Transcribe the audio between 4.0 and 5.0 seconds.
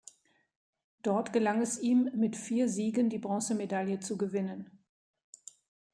gewinnen.